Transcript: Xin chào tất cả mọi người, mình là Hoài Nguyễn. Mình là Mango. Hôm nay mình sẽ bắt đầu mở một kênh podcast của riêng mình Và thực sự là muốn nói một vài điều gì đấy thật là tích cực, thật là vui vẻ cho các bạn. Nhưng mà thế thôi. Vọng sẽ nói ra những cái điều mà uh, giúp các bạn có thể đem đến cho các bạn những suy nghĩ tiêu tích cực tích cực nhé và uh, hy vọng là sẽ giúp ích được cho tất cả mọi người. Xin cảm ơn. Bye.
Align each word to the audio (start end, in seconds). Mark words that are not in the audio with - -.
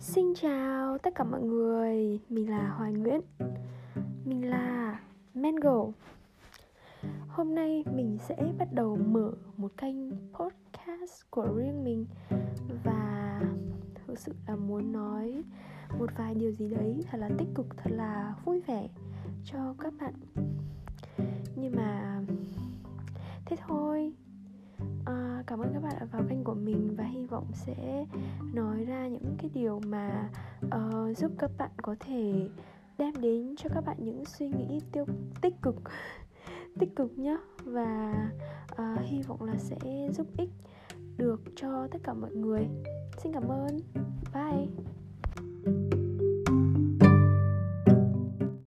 Xin 0.00 0.34
chào 0.34 0.98
tất 0.98 1.14
cả 1.14 1.24
mọi 1.24 1.42
người, 1.42 2.20
mình 2.28 2.50
là 2.50 2.68
Hoài 2.68 2.92
Nguyễn. 2.92 3.20
Mình 4.24 4.50
là 4.50 5.00
Mango. 5.34 5.86
Hôm 7.28 7.54
nay 7.54 7.84
mình 7.94 8.18
sẽ 8.28 8.36
bắt 8.58 8.68
đầu 8.72 8.96
mở 8.96 9.32
một 9.56 9.72
kênh 9.76 9.96
podcast 10.10 11.30
của 11.30 11.48
riêng 11.56 11.84
mình 11.84 12.06
Và 12.84 13.40
thực 13.94 14.18
sự 14.18 14.32
là 14.46 14.56
muốn 14.56 14.92
nói 14.92 15.42
một 15.98 16.10
vài 16.16 16.34
điều 16.34 16.52
gì 16.52 16.68
đấy 16.68 17.04
thật 17.10 17.18
là 17.18 17.30
tích 17.38 17.48
cực, 17.54 17.66
thật 17.76 17.90
là 17.90 18.34
vui 18.44 18.60
vẻ 18.60 18.88
cho 19.44 19.74
các 19.78 19.92
bạn. 20.00 20.14
Nhưng 21.56 21.76
mà 21.76 22.20
thế 23.46 23.56
thôi. 23.66 24.12
Vọng 27.40 27.52
sẽ 27.52 28.06
nói 28.52 28.84
ra 28.84 29.08
những 29.08 29.36
cái 29.38 29.50
điều 29.54 29.80
mà 29.86 30.28
uh, 30.66 31.16
giúp 31.16 31.32
các 31.38 31.50
bạn 31.58 31.70
có 31.82 31.96
thể 32.00 32.48
đem 32.98 33.12
đến 33.20 33.54
cho 33.56 33.70
các 33.74 33.84
bạn 33.86 33.96
những 34.00 34.24
suy 34.24 34.48
nghĩ 34.48 34.80
tiêu 34.92 35.04
tích 35.40 35.54
cực 35.62 35.76
tích 36.78 36.96
cực 36.96 37.18
nhé 37.18 37.38
và 37.64 38.14
uh, 38.72 39.00
hy 39.04 39.22
vọng 39.22 39.42
là 39.42 39.54
sẽ 39.58 40.08
giúp 40.12 40.26
ích 40.36 40.50
được 41.16 41.40
cho 41.56 41.88
tất 41.90 41.98
cả 42.02 42.14
mọi 42.14 42.34
người. 42.34 42.68
Xin 43.18 43.32
cảm 43.32 43.48
ơn. 43.48 43.80
Bye. 44.34 44.66